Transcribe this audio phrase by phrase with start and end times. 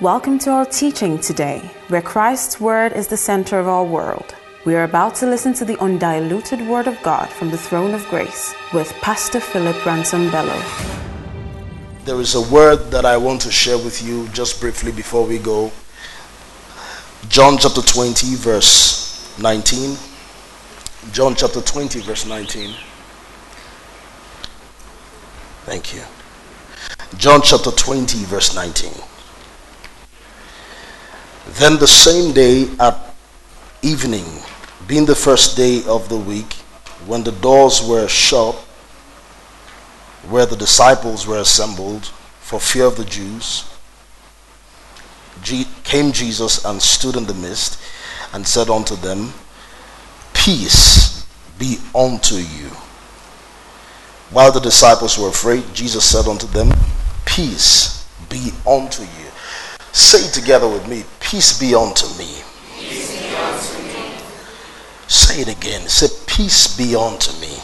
[0.00, 4.34] Welcome to our teaching today, where Christ's Word is the center of our world.
[4.64, 8.08] We are about to listen to the undiluted Word of God from the throne of
[8.08, 10.58] grace with Pastor Philip Ransom Bello.
[12.06, 15.36] There is a word that I want to share with you just briefly before we
[15.36, 15.70] go.
[17.28, 19.98] John chapter 20, verse 19.
[21.12, 22.74] John chapter 20, verse 19.
[25.66, 26.00] Thank you.
[27.18, 29.09] John chapter 20, verse 19.
[31.46, 32.96] Then the same day at
[33.82, 34.26] evening,
[34.86, 36.54] being the first day of the week,
[37.06, 38.54] when the doors were shut,
[40.28, 42.06] where the disciples were assembled
[42.40, 43.64] for fear of the Jews,
[45.84, 47.80] came Jesus and stood in the midst
[48.32, 49.32] and said unto them,
[50.34, 51.26] Peace
[51.58, 52.68] be unto you.
[54.30, 56.72] While the disciples were afraid, Jesus said unto them,
[57.26, 59.19] Peace be unto you.
[59.92, 62.42] Say together with me, Peace be unto me.
[65.08, 65.88] Say it again.
[65.88, 66.08] Say.
[66.26, 67.54] Peace be unto me.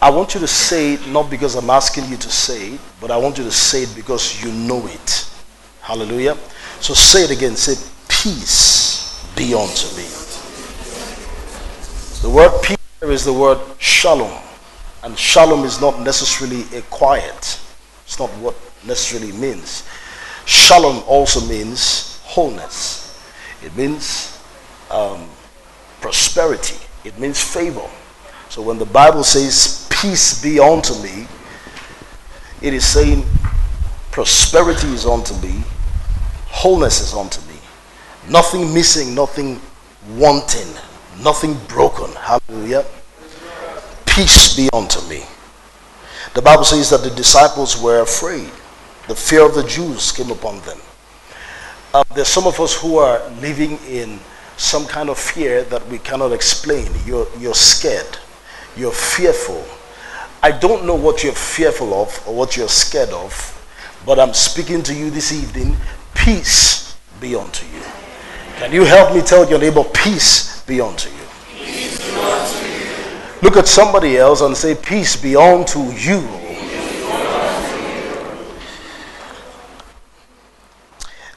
[0.00, 3.10] I want you to say it not because I'm asking you to say it, but
[3.10, 5.28] I want you to say it because you know it.
[5.80, 6.36] Hallelujah.
[6.80, 7.56] So say it again.
[7.56, 7.74] Say,
[8.08, 10.06] Peace be unto me.
[12.22, 14.32] The word peace is the word shalom.
[15.02, 17.60] And shalom is not necessarily a quiet.
[18.04, 18.54] It's not what
[18.86, 19.86] necessarily means.
[20.44, 23.20] Shalom also means wholeness.
[23.62, 24.38] It means
[24.90, 25.28] um,
[26.00, 26.76] prosperity.
[27.04, 27.88] It means favor.
[28.48, 31.26] So when the Bible says, Peace be unto me,
[32.62, 33.24] it is saying,
[34.10, 35.62] Prosperity is unto me,
[36.48, 37.58] wholeness is unto me.
[38.30, 39.60] Nothing missing, nothing
[40.14, 40.68] wanting,
[41.22, 42.10] nothing broken.
[42.12, 42.84] Hallelujah.
[44.06, 45.22] Peace be unto me.
[46.34, 48.50] The Bible says that the disciples were afraid.
[49.08, 50.78] The fear of the Jews came upon them.
[51.94, 54.18] Uh, there's some of us who are living in
[54.56, 56.90] some kind of fear that we cannot explain.
[57.04, 58.18] You're, you're scared.
[58.76, 59.64] You're fearful.
[60.42, 63.32] I don't know what you're fearful of or what you're scared of,
[64.04, 65.76] but I'm speaking to you this evening.
[66.14, 67.82] Peace be unto you.
[68.56, 71.16] Can you help me tell your neighbor, peace be unto you?
[71.54, 73.40] Peace be unto you.
[73.42, 76.45] Look at somebody else and say, peace be unto you.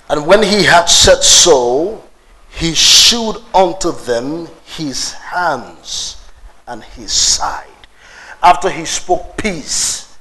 [0.10, 2.04] And when he had said so,
[2.50, 6.18] he shewed unto them his hands
[6.68, 7.68] and his side.
[8.42, 10.18] After he spoke peace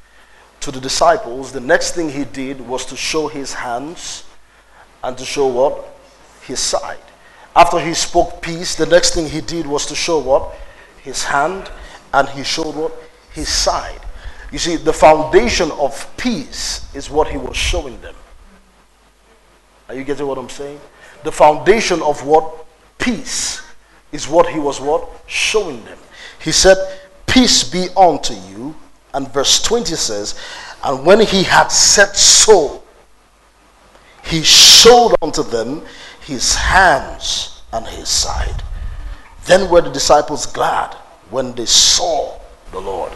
[0.60, 4.25] to the disciples, the next thing he did was to show his hands
[5.03, 5.88] and to show what?
[6.43, 6.99] His side.
[7.56, 10.55] After he spoke peace, the next thing he did was to show what?
[11.03, 11.70] His hand
[12.12, 12.93] and he showed what?
[13.32, 14.00] His side.
[14.53, 18.15] You see, the foundation of peace is what he was showing them.
[19.88, 20.81] Are you getting what I'm saying?
[21.25, 22.66] The foundation of what?
[22.99, 23.62] Peace
[24.12, 25.09] is what he was what?
[25.26, 25.99] Showing them.
[26.41, 26.76] He said,
[27.26, 28.75] Peace be unto you.
[29.15, 30.38] And verse 20 says,
[30.84, 32.82] And when he had said so,
[34.25, 35.82] he showed unto them
[36.20, 38.62] his hands and his side.
[39.47, 40.94] Then were the disciples glad
[41.31, 42.38] when they saw
[42.72, 43.12] the Lord.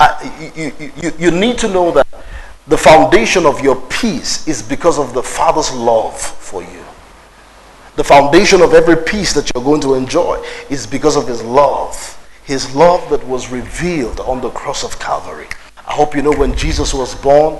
[0.00, 0.18] Uh,
[0.56, 2.06] you, you, you, you need to know that
[2.66, 6.84] the foundation of your peace is because of the Father's love for you.
[7.96, 12.18] The foundation of every peace that you're going to enjoy is because of His love.
[12.44, 15.48] His love that was revealed on the cross of Calvary.
[15.76, 17.58] I hope you know when Jesus was born,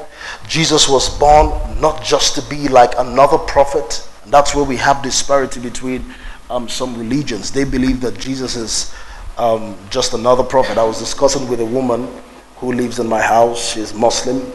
[0.49, 4.09] Jesus was born not just to be like another prophet.
[4.27, 6.15] That's where we have disparity between
[6.49, 7.51] um, some religions.
[7.51, 8.95] They believe that Jesus is
[9.37, 10.79] um, just another prophet.
[10.79, 12.09] I was discussing with a woman
[12.57, 13.73] who lives in my house.
[13.73, 14.51] She's Muslim.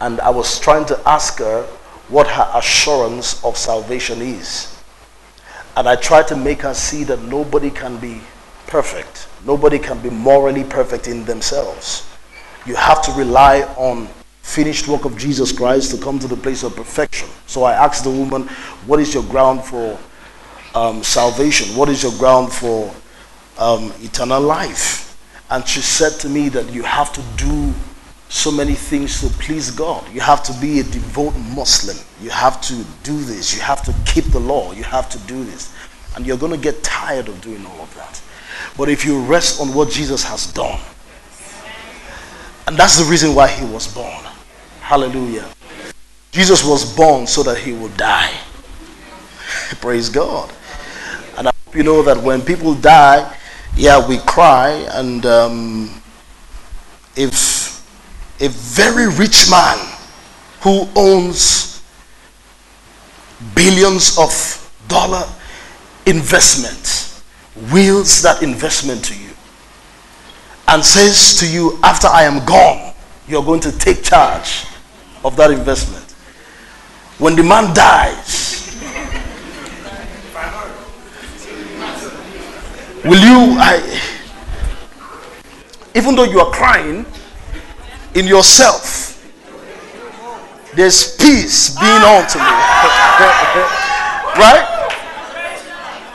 [0.00, 1.62] And I was trying to ask her
[2.08, 4.76] what her assurance of salvation is.
[5.76, 8.20] And I tried to make her see that nobody can be
[8.66, 9.28] perfect.
[9.44, 12.08] Nobody can be morally perfect in themselves.
[12.66, 14.08] You have to rely on
[14.42, 17.28] finished work of Jesus Christ to come to the place of perfection.
[17.46, 18.42] So I asked the woman,
[18.86, 19.98] what is your ground for
[20.74, 21.76] um, salvation?
[21.76, 22.94] What is your ground for
[23.58, 25.18] um, eternal life?
[25.50, 27.72] And she said to me that you have to do
[28.34, 30.04] so many things to please God.
[30.12, 31.96] You have to be a devout Muslim.
[32.20, 33.54] You have to do this.
[33.54, 34.72] You have to keep the law.
[34.72, 35.72] You have to do this.
[36.16, 38.20] And you're going to get tired of doing all of that.
[38.76, 40.80] But if you rest on what Jesus has done,
[42.66, 44.24] and that's the reason why he was born.
[44.80, 45.48] Hallelujah.
[46.32, 48.32] Jesus was born so that he would die.
[49.80, 50.52] Praise God.
[51.38, 53.32] And I hope you know that when people die,
[53.76, 54.70] yeah, we cry.
[54.90, 56.02] And um,
[57.14, 57.53] if
[58.40, 59.78] a very rich man
[60.60, 61.82] who owns
[63.54, 64.30] billions of
[64.88, 65.26] dollar
[66.06, 67.20] investment
[67.72, 69.30] wills that investment to you
[70.68, 72.92] and says to you after i am gone
[73.28, 74.66] you're going to take charge
[75.24, 76.04] of that investment.
[77.18, 78.52] When the man dies
[83.04, 84.00] will you i
[85.94, 87.04] even though you are crying
[88.14, 89.14] in yourself
[90.76, 92.44] there's peace being on to me.
[94.38, 94.70] right?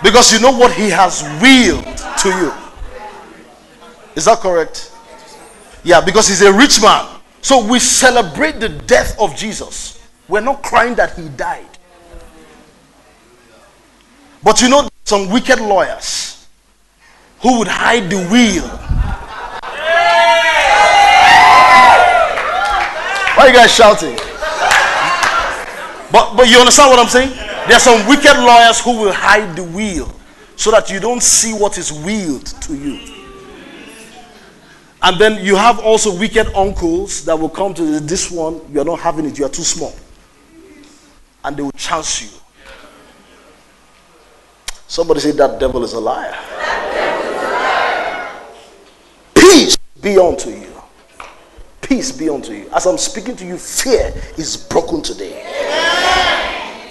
[0.04, 1.86] Because you know what he has willed
[2.20, 2.54] to you.
[4.16, 4.92] Is that correct?
[5.84, 7.08] Yeah, because he's a rich man.
[7.42, 10.06] So we celebrate the death of Jesus.
[10.28, 11.66] We're not crying that he died.
[14.44, 16.48] But you know, some wicked lawyers
[17.42, 18.99] who would hide the will.
[23.40, 24.18] Why are you guys shouting?
[26.12, 27.30] But but you understand what I'm saying?
[27.30, 30.14] There are some wicked lawyers who will hide the will
[30.58, 33.00] so that you don't see what is willed to you.
[35.02, 39.00] And then you have also wicked uncles that will come to this one, you're not
[39.00, 39.96] having it, you are too small.
[41.46, 42.38] And they will chance you.
[44.86, 46.36] Somebody say that devil is a liar.
[46.92, 48.42] Is a liar.
[49.34, 50.69] Peace be unto you.
[51.90, 52.70] Peace be unto you.
[52.72, 55.42] As I'm speaking to you, fear is broken today.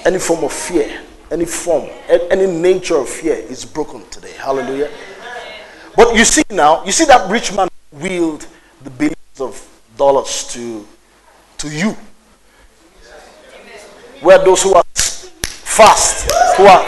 [0.04, 4.32] Any form of fear, any form, any nature of fear is broken today.
[4.32, 4.90] Hallelujah.
[5.94, 8.44] But you see now, you see that rich man wield
[8.82, 9.64] the billions of
[9.96, 10.84] dollars to,
[11.58, 11.96] to you.
[14.20, 16.84] Where those who are fast, who are.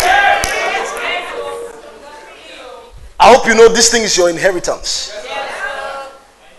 [3.20, 5.16] I hope you know this thing is your inheritance.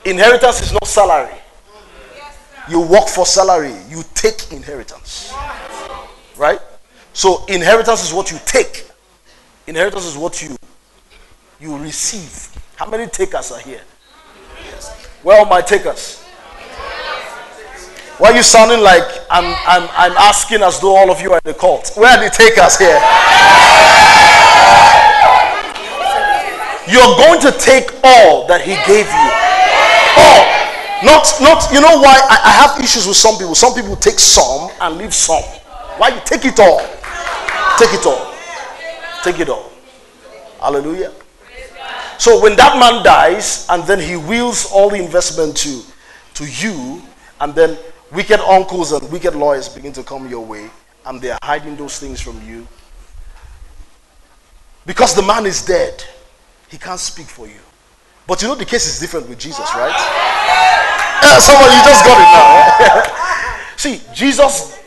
[0.06, 1.41] Inheritance is not salary.
[2.72, 5.34] You work for salary, you take inheritance.
[6.38, 6.62] Right?
[7.12, 8.88] So inheritance is what you take.
[9.68, 10.56] Inheritance is what you
[11.60, 12.50] you receive.
[12.78, 13.82] How many takers are here?
[15.22, 16.22] Where are my takers?
[18.18, 21.42] Why are you sounding like I'm, I'm, I'm asking as though all of you are
[21.44, 21.92] in the cult?
[21.98, 23.00] Where are the takers here?
[26.88, 29.51] You're going to take all that he gave you.
[31.04, 33.56] Not, not, you know why I, I have issues with some people.
[33.56, 35.44] Some people take some and leave some.
[35.98, 36.80] Why you take it all?
[37.78, 38.34] Take it all.
[39.24, 39.72] Take it all.
[40.60, 41.12] Hallelujah.
[42.20, 45.82] So when that man dies and then he wills all the investment to,
[46.36, 47.02] to you,
[47.40, 47.78] and then
[48.12, 50.70] wicked uncles and wicked lawyers begin to come your way,
[51.08, 52.68] and they are hiding those things from you.
[54.86, 56.04] Because the man is dead,
[56.70, 57.60] he can't speak for you.
[58.28, 60.81] But you know the case is different with Jesus, right?
[61.22, 62.48] Yeah, uh, somebody you just got it now.
[62.86, 63.76] Eh?
[63.78, 64.82] See, Jesus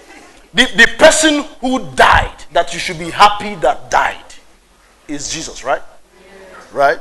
[0.55, 4.25] the, the person who died that you should be happy that died
[5.09, 5.83] is Jesus, right?
[6.73, 7.01] Right?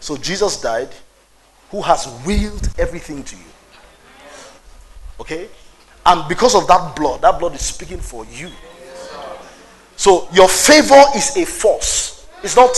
[0.00, 0.88] So Jesus died,
[1.70, 3.42] who has willed everything to you.
[5.20, 5.48] Okay?
[6.04, 8.50] And because of that blood, that blood is speaking for you.
[9.96, 12.26] So your favor is a force.
[12.42, 12.70] It's not,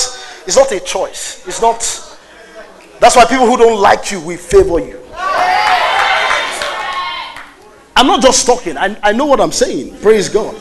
[0.46, 1.46] it's not a choice.
[1.46, 1.78] It's not.
[2.98, 5.00] That's why people who don't like you will favor you.
[8.00, 9.94] I'm not just talking, I, I know what I'm saying.
[9.98, 10.56] Praise God.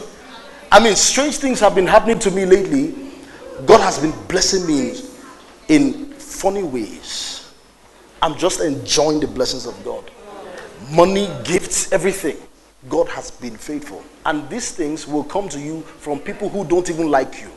[0.69, 2.93] I mean, strange things have been happening to me lately.
[3.65, 4.99] God has been blessing me
[5.69, 7.49] in funny ways.
[8.21, 10.11] I'm just enjoying the blessings of God.
[10.91, 12.35] Money, gifts, everything.
[12.89, 14.03] God has been faithful.
[14.25, 17.47] And these things will come to you from people who don't even like you.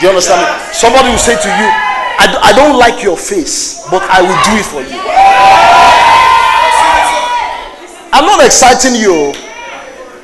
[0.00, 0.74] Do you understand me?
[0.74, 1.68] Somebody will say to you,
[2.18, 5.67] I, I don't like your face, but I will do it for you.
[8.12, 9.34] I'm not exciting you.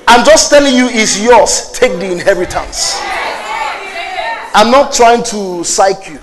[0.07, 1.71] I'm just telling you it's yours.
[1.73, 2.99] Take the inheritance.
[4.55, 6.19] I'm not trying to psych you.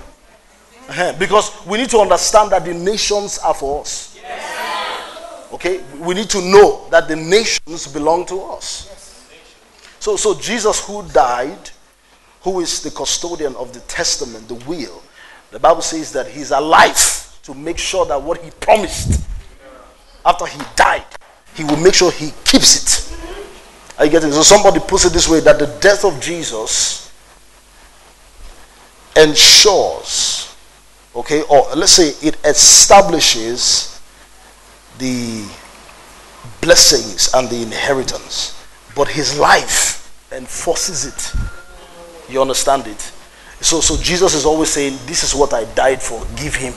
[0.88, 1.14] Uh-huh.
[1.18, 4.18] Because we need to understand that the nations are for us.
[5.52, 5.82] Okay?
[5.98, 8.88] We need to know that the nations belong to us.
[10.00, 11.70] So, so Jesus, who died,
[12.40, 15.02] who is the custodian of the testament, the will,
[15.50, 19.22] the Bible says that he's alive to make sure that what he promised
[20.24, 21.04] after he died
[21.54, 23.18] he will make sure he keeps it.
[23.98, 24.32] Are you getting it?
[24.32, 27.12] So somebody puts it this way that the death of Jesus
[29.16, 30.54] ensures,
[31.14, 34.00] okay, or let's say it establishes
[34.98, 35.46] the
[36.60, 38.58] blessings and the inheritance,
[38.94, 42.32] but his life enforces it.
[42.32, 43.00] You understand it?
[43.60, 46.74] So, so Jesus is always saying, This is what I died for, give him.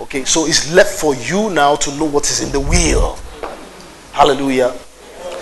[0.00, 3.18] Okay, so it's left for you now to know what is in the will.
[4.14, 4.72] Hallelujah.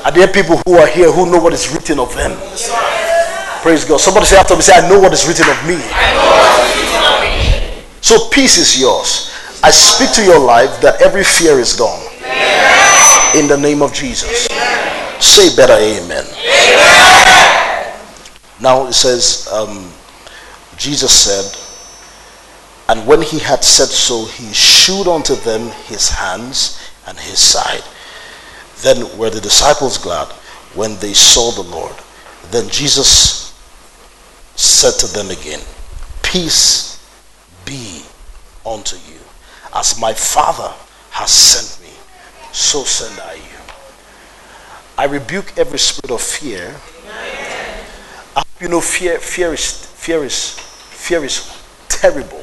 [0.02, 2.32] Are there people who are here who know what is written of them?
[3.60, 4.00] Praise God.
[4.00, 5.76] Somebody say after me, say, I know what is written of me.
[8.00, 9.30] So peace is yours.
[9.62, 12.00] I speak to your life that every fear is gone.
[13.36, 14.48] In the name of Jesus.
[15.20, 16.24] Say better amen.
[18.58, 19.92] Now it says, um,
[20.78, 21.44] Jesus said,
[22.88, 27.84] and when he had said so, he shewed unto them his hands and his side.
[28.82, 30.28] Then were the disciples glad
[30.74, 31.94] when they saw the Lord.
[32.50, 33.54] Then Jesus
[34.56, 35.60] said to them again,
[36.22, 36.98] Peace
[37.64, 38.02] be
[38.66, 39.20] unto you.
[39.74, 40.72] As my Father
[41.10, 41.94] has sent me,
[42.52, 43.62] so send I you.
[44.98, 46.74] I rebuke every spirit of fear.
[48.60, 51.50] You know, fear, fear is fear is fear is
[51.88, 52.38] terrible.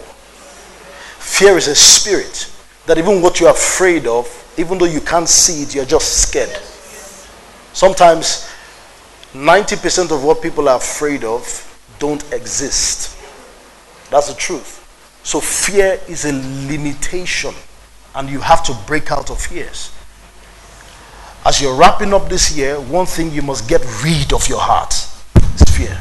[1.20, 2.52] Fear is a spirit
[2.86, 4.28] that even what you're afraid of,
[4.60, 6.50] even though you can't see it, you're just scared.
[7.72, 8.52] Sometimes
[9.32, 11.66] 90% of what people are afraid of
[11.98, 13.18] don't exist.
[14.12, 14.76] That's the truth.
[15.24, 16.34] So fear is a
[16.70, 17.54] limitation,
[18.16, 19.94] and you have to break out of fears.
[21.46, 24.94] As you're wrapping up this year, one thing you must get rid of your heart
[25.56, 25.98] is fear.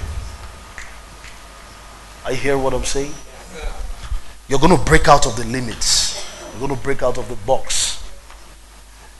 [2.24, 3.14] I hear what I'm saying?
[4.48, 6.26] You're going to break out of the limits.
[6.50, 8.02] You're going to break out of the box.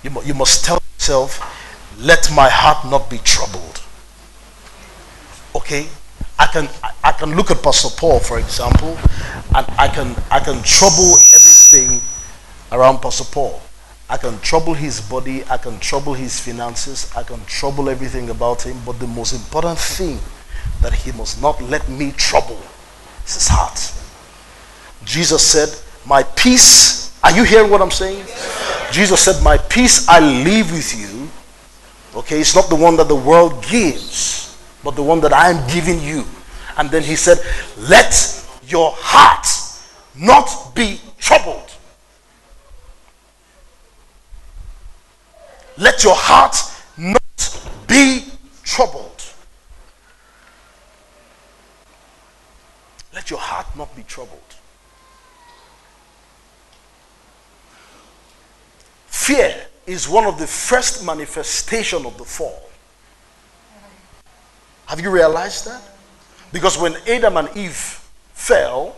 [0.02, 1.40] You, you must tell yourself,
[1.98, 3.80] let my heart not be troubled.
[5.54, 5.88] Okay?
[6.38, 6.68] I can
[7.02, 8.96] I can look at Pastor Paul, for example,
[9.56, 12.00] and I can I can trouble everything
[12.70, 13.60] around Pastor Paul.
[14.08, 18.62] I can trouble his body, I can trouble his finances, I can trouble everything about
[18.62, 20.18] him, but the most important thing
[20.80, 22.58] that he must not let me trouble
[23.26, 23.92] is his heart.
[25.04, 25.68] Jesus said,
[26.06, 28.24] My peace, are you hearing what I'm saying?
[28.92, 31.28] Jesus said, My peace I leave with you.
[32.18, 34.38] Okay, it's not the one that the world gives
[34.82, 36.24] but the one that I am giving you.
[36.76, 37.38] And then he said,
[37.76, 38.14] Let
[38.66, 39.46] your heart
[40.16, 41.70] not be troubled.
[45.76, 46.56] Let your heart
[46.96, 48.24] not be
[48.62, 49.22] troubled.
[53.14, 54.40] Let your heart not be troubled.
[59.28, 59.54] Fear
[59.86, 62.62] is one of the first manifestation of the fall.
[64.86, 65.82] Have you realized that?
[66.50, 67.76] Because when Adam and Eve
[68.32, 68.96] fell,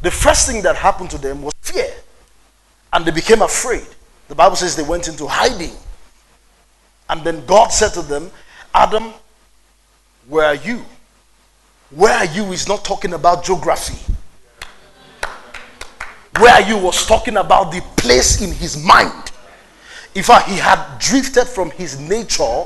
[0.00, 1.92] the first thing that happened to them was fear.
[2.94, 3.84] And they became afraid.
[4.28, 5.76] The Bible says they went into hiding.
[7.10, 8.30] And then God said to them,
[8.72, 9.12] Adam,
[10.26, 10.86] where are you?
[11.90, 14.10] Where are you is not talking about geography.
[16.38, 19.26] Where are you was talking about the place in his mind.
[20.14, 22.64] In fact, he had drifted from his nature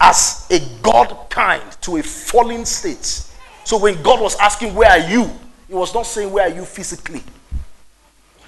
[0.00, 3.24] as a God kind to a fallen state.
[3.64, 5.30] So when God was asking, Where are you?
[5.66, 7.22] He was not saying, Where are you physically?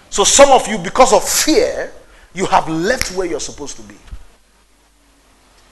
[0.08, 1.92] So some of you, because of fear,
[2.34, 3.96] you have left where you're supposed to be.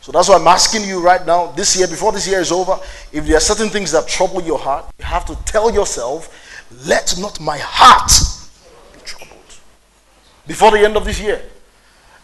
[0.01, 2.79] So that's why I'm asking you right now, this year, before this year is over,
[3.13, 7.19] if there are certain things that trouble your heart, you have to tell yourself, Let
[7.19, 8.11] not my heart
[8.93, 9.39] be troubled.
[10.47, 11.43] Before the end of this year.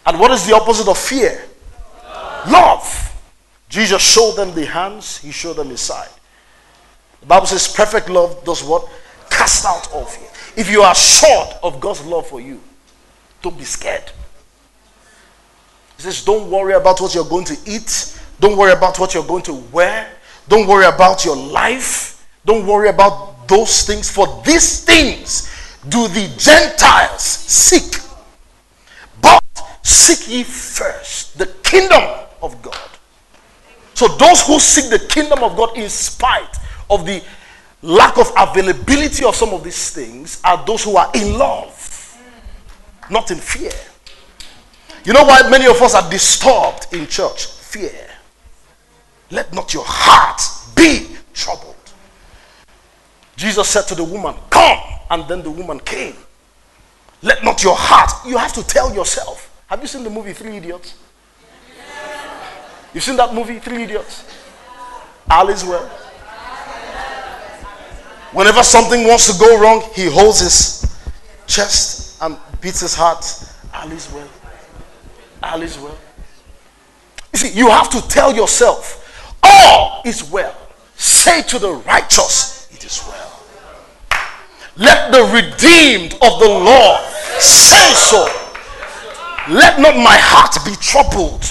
[0.05, 1.43] And what is the opposite of fear?
[2.47, 3.01] Love.
[3.69, 6.09] Jesus showed them the hands, he showed them his side.
[7.21, 8.87] The Bible says perfect love does what?
[9.29, 10.29] Cast out all fear.
[10.55, 12.61] If you are short of God's love for you,
[13.41, 14.11] don't be scared.
[15.97, 18.19] He says, Don't worry about what you're going to eat.
[18.39, 20.09] Don't worry about what you're going to wear.
[20.47, 22.27] Don't worry about your life.
[22.45, 24.09] Don't worry about those things.
[24.09, 25.49] For these things
[25.89, 28.01] do the Gentiles seek.
[29.85, 32.03] Seek ye first the kingdom
[32.41, 32.89] of God
[33.95, 36.57] so those who seek the kingdom of God in spite
[36.89, 37.23] of the
[37.81, 42.17] lack of availability of some of these things are those who are in love,
[43.09, 43.71] not in fear.
[45.05, 47.45] You know why many of us are disturbed in church?
[47.45, 48.09] Fear.
[49.31, 50.41] Let not your heart
[50.75, 51.75] be troubled.
[53.37, 54.79] Jesus said to the woman, Come.
[55.09, 56.15] And then the woman came.
[57.21, 59.54] Let not your heart, you have to tell yourself.
[59.67, 60.95] Have you seen the movie Three Idiots?
[62.93, 64.23] You've seen that movie, Three Idiots?
[65.29, 65.85] All is well.
[68.31, 70.97] Whenever something wants to go wrong, he holds his
[71.47, 73.25] chest and beats his heart.
[73.73, 74.29] All is well.
[75.43, 75.97] All is well.
[77.33, 80.55] You see, you have to tell yourself, all is well.
[80.95, 83.43] Say to the righteous, it is well.
[84.77, 87.01] Let the redeemed of the Lord
[87.39, 88.44] say so.
[89.49, 91.43] Let not my heart be troubled.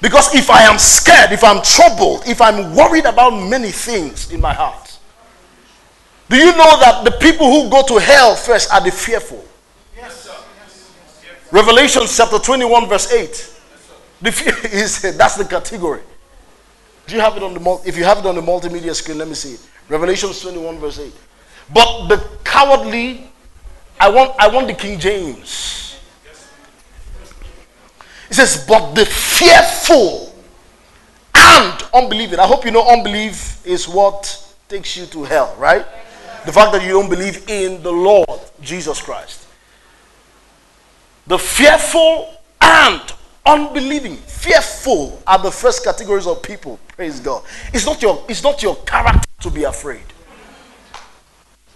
[0.00, 4.40] Because if I am scared, if I'm troubled, if I'm worried about many things in
[4.40, 4.98] my heart,
[6.28, 9.44] do you know that the people who go to hell first are the fearful?
[9.96, 10.36] Yes, sir.
[11.50, 13.54] Revelation chapter 21, verse 8.
[14.20, 16.02] The fear is that's the category.
[17.06, 19.26] Do you have it on the if you have it on the multimedia screen, let
[19.28, 19.66] me see it.
[19.88, 21.12] Revelation 21, verse 8.
[21.72, 23.30] But the cowardly,
[23.98, 25.87] I want I want the King James.
[28.30, 30.34] It says, but the fearful
[31.34, 32.38] and unbelieving.
[32.38, 35.86] I hope you know unbelief is what takes you to hell, right?
[36.44, 39.46] The fact that you don't believe in the Lord Jesus Christ.
[41.26, 43.02] The fearful and
[43.44, 44.16] unbelieving.
[44.16, 46.78] Fearful are the first categories of people.
[46.88, 47.42] Praise God.
[47.72, 50.04] It's not your, it's not your character to be afraid.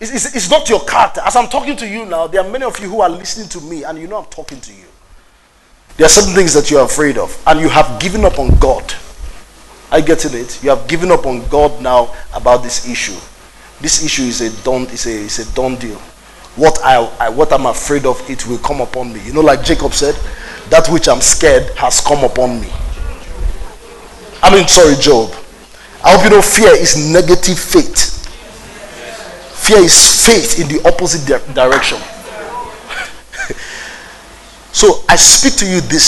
[0.00, 1.20] It's, it's, it's not your character.
[1.24, 3.60] As I'm talking to you now, there are many of you who are listening to
[3.60, 4.86] me and you know I'm talking to you.
[5.96, 8.58] There are certain things that you are afraid of, and you have given up on
[8.58, 8.94] God.
[9.90, 10.62] I get it.
[10.62, 13.18] You have given up on God now about this issue.
[13.80, 15.98] This issue is a done, is a, a done deal.
[16.56, 19.20] What I, I what I'm afraid of, it will come upon me.
[19.24, 20.14] You know, like Jacob said,
[20.70, 22.68] that which I'm scared has come upon me.
[24.42, 25.30] I mean, sorry, Job.
[26.04, 28.26] I hope you know fear is negative faith.
[29.62, 31.98] Fear is faith in the opposite di- direction.
[34.72, 36.04] So I speak to you this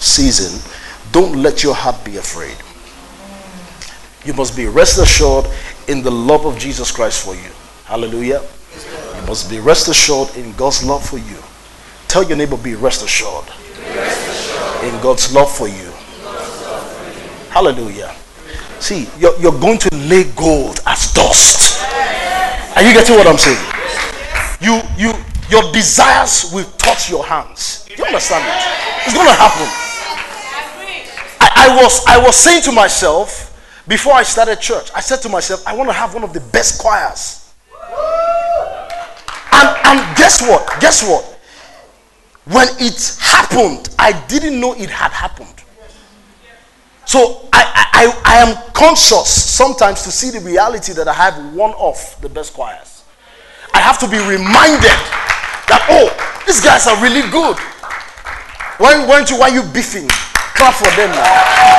[0.00, 0.60] season.
[1.12, 2.56] Don't let your heart be afraid.
[4.24, 5.46] You must be rest assured
[5.88, 7.50] in the love of Jesus Christ for you.
[7.84, 8.42] Hallelujah.
[9.14, 11.36] You must be rest assured in God's love for you.
[12.08, 13.44] Tell your neighbor, be rest assured,
[14.82, 15.92] in God's love for you.
[17.50, 18.14] Hallelujah.
[18.80, 21.82] See, you're, you're going to lay gold as dust.
[22.76, 23.58] Are you getting what I'm saying?
[24.60, 25.12] You, you,
[25.50, 27.84] your desires will touch your hands.
[27.86, 29.06] Do you understand it?
[29.06, 29.68] It's going to happen.
[31.40, 33.52] I, I, was, I was saying to myself
[33.86, 36.40] before I started church, I said to myself, I want to have one of the
[36.40, 37.54] best choirs.
[39.52, 40.80] And, and guess what?
[40.80, 41.24] Guess what?
[42.46, 45.62] When it happened, I didn't know it had happened.
[47.04, 51.72] So I, I, I am conscious sometimes to see the reality that I have one
[51.78, 53.04] of the best choirs.
[53.72, 54.90] I have to be reminded
[55.68, 56.08] that, oh,
[56.46, 57.58] these guys are really good.
[58.78, 59.38] Why weren't you?
[59.38, 60.08] Why are you beefing?
[60.54, 61.76] Clap for them now.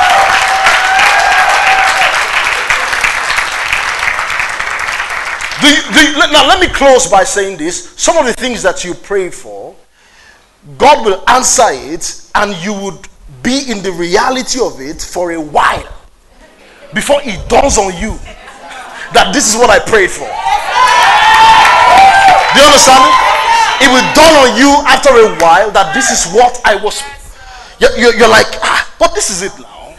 [6.30, 7.90] Now let me close by saying this.
[7.96, 9.74] Some of the things that you pray for,
[10.76, 13.08] God will answer it, and you would
[13.42, 15.92] be in the reality of it for a while
[16.94, 18.18] before it dawns on you
[19.14, 20.28] that this is what I prayed for.
[22.52, 23.37] Do you understand
[23.80, 23.88] it?
[23.88, 27.02] will dawn on you after a while that this is what I was.
[27.78, 29.94] You're, you're, you're like, ah, but this is it now.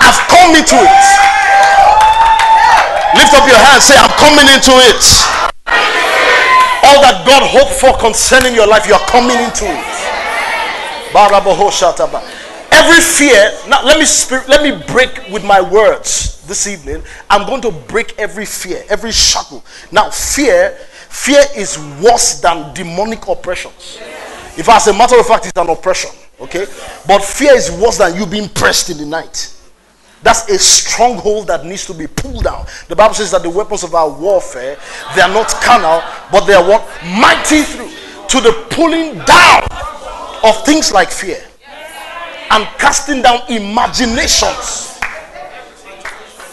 [0.00, 1.02] I've come into it.
[3.14, 5.02] Lift up your hands, say, I'm coming into it.
[6.82, 9.90] All that God hoped for concerning your life, you're coming into it.
[12.72, 17.02] Every fear, now let me spirit, let me break with my words this evening.
[17.28, 19.64] I'm going to break every fear, every shackle.
[19.92, 20.78] Now, fear
[21.10, 23.98] Fear is worse than demonic oppressions.
[24.56, 26.10] If as a matter of fact, it's an oppression.
[26.40, 26.66] Okay?
[27.06, 29.52] But fear is worse than you being pressed in the night.
[30.22, 32.64] That's a stronghold that needs to be pulled down.
[32.88, 34.78] The Bible says that the weapons of our warfare,
[35.14, 36.86] they are not carnal, but they are what?
[37.18, 37.90] Mighty through
[38.28, 39.62] to the pulling down
[40.44, 41.42] of things like fear
[42.50, 44.98] and casting down imaginations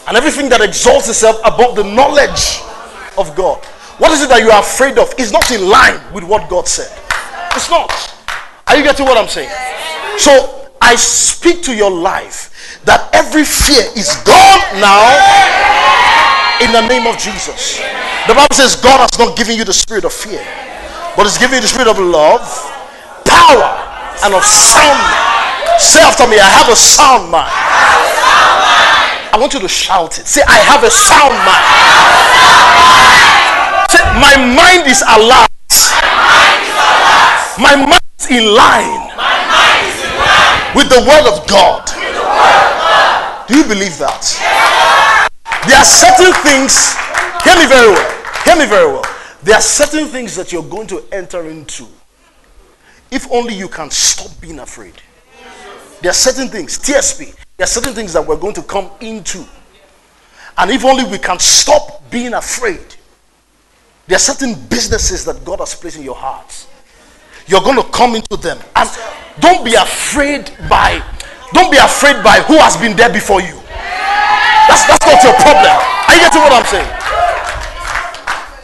[0.08, 2.62] and everything that exalts itself above the knowledge
[3.18, 3.64] of God.
[3.98, 5.14] What is it that you are afraid of?
[5.18, 6.94] It's not in line with what God said.
[7.58, 7.90] It's not.
[8.68, 9.50] Are you getting what I'm saying?
[10.18, 12.54] So I speak to your life
[12.86, 15.02] that every fear is gone now
[16.62, 17.82] in the name of Jesus.
[18.30, 20.46] The Bible says God has not given you the spirit of fear,
[21.18, 22.46] but has given you the spirit of love,
[23.26, 23.66] power,
[24.22, 25.82] and of sound mind.
[25.82, 27.50] Say after me, I have a sound mind.
[29.34, 30.26] I want you to shout it.
[30.26, 31.66] Say, I have a sound mind.
[33.90, 35.48] Say, my mind is alert.
[37.60, 39.10] My mind is in line,
[40.76, 41.88] with the word of God.
[43.48, 44.22] Do you believe that?
[45.66, 46.94] There are certain things,
[47.44, 48.24] hear me very well.
[48.44, 49.06] Hear me very well.
[49.42, 51.88] There are certain things that you're going to enter into.
[53.10, 54.94] If only you can stop being afraid.
[56.02, 59.44] There are certain things, TSP, there are certain things that we're going to come into.
[60.58, 62.97] And if only we can stop being afraid,
[64.08, 66.68] there are certain businesses that God has placed in your heart.
[67.48, 68.58] You're going to come into them.
[68.76, 68.90] And
[69.40, 71.02] don't be afraid by
[71.54, 73.56] Don't be afraid by who has been there before you.
[74.68, 75.80] That's, that's not your problem.
[76.08, 76.92] Are you getting what I'm saying?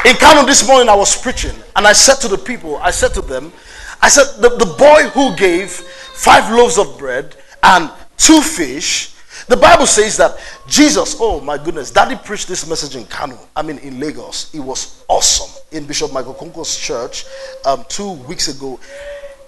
[0.05, 3.13] In Kano this morning, I was preaching, and I said to the people, I said
[3.13, 3.53] to them,
[4.01, 9.12] I said, the, the boy who gave five loaves of bread and two fish,
[9.47, 13.61] the Bible says that Jesus, oh my goodness, Daddy preached this message in Kano, I
[13.61, 14.53] mean in Lagos.
[14.53, 17.25] It was awesome in Bishop Mike Okonkwo's church
[17.65, 18.79] um, two weeks ago.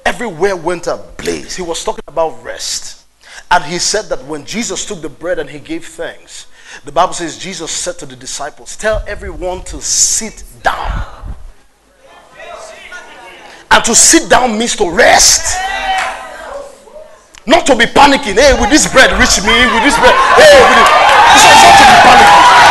[0.05, 1.55] Everywhere went ablaze.
[1.55, 3.05] He was talking about rest.
[3.51, 6.47] And he said that when Jesus took the bread and he gave thanks,
[6.83, 11.35] the Bible says Jesus said to the disciples, Tell everyone to sit down.
[13.71, 15.57] And to sit down means to rest.
[17.45, 18.41] Not to be panicking.
[18.41, 19.53] Hey, will this bread reach me?
[19.53, 20.17] Will this bread?
[20.33, 20.89] Hey, will it?
[21.37, 22.65] It's not to be panicking.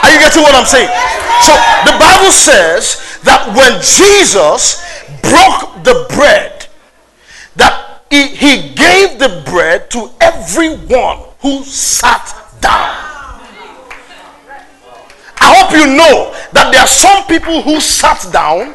[0.00, 0.88] Are you getting what I'm saying?
[1.44, 1.52] So
[1.84, 4.80] the Bible says that when Jesus
[5.20, 6.66] broke the bread,
[7.56, 12.24] that he, he gave the bread to everyone who sat
[12.62, 13.04] down.
[15.40, 18.74] I hope you know that there are some people who sat down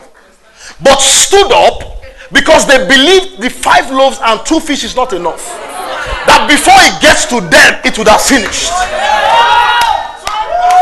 [0.84, 5.42] but stood up because they believed the five loaves and two fish is not enough.
[6.28, 8.72] That before it gets to them, it would have finished.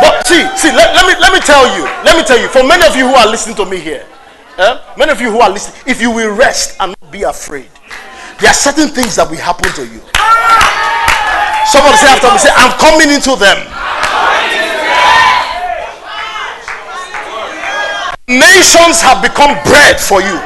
[0.01, 2.63] But see, see, let, let me let me tell you, let me tell you, for
[2.65, 4.05] many of you who are listening to me here,
[4.57, 7.69] eh, many of you who are listening, if you will rest and not be afraid,
[8.39, 10.01] there are certain things that will happen to you.
[11.69, 13.61] Somebody say after me, say, I'm coming into them.
[18.31, 20.39] Nations have become bread for you.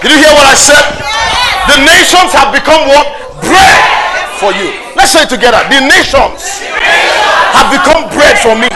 [0.00, 0.80] Did you hear what I said?
[1.68, 3.04] The nations have become what?
[3.44, 3.80] Bread
[4.40, 4.72] for you.
[4.96, 5.60] Let's say it together.
[5.68, 6.64] The nations
[7.52, 8.72] have become bread for me.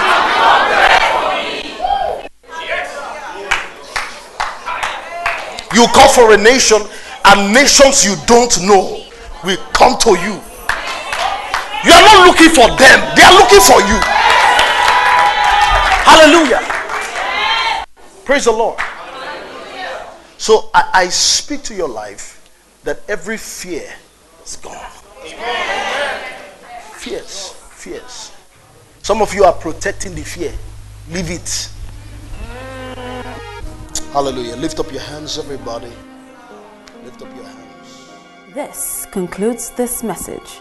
[5.73, 6.83] You call for a nation,
[7.25, 9.01] and nations you don't know
[9.45, 10.37] will come to you.
[11.89, 13.97] You are not looking for them, they are looking for you.
[16.05, 16.70] Hallelujah.
[18.31, 18.79] Praise the Lord.
[20.39, 22.49] So I, I speak to your life
[22.85, 23.93] that every fear
[24.45, 24.77] is gone.
[26.93, 28.31] Fears, fears.
[29.03, 30.53] Some of you are protecting the fear.
[31.11, 31.71] Leave it.
[34.13, 34.55] Hallelujah.
[34.55, 35.93] Lift up your hands, everybody.
[37.03, 38.11] Lift up your hands.
[38.55, 40.61] This concludes this message.